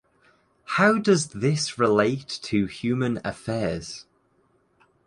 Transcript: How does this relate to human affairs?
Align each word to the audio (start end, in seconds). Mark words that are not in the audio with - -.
How 0.81 0.97
does 0.97 1.27
this 1.27 1.77
relate 1.77 2.27
to 2.41 2.65
human 2.65 3.19
affairs? 3.23 4.07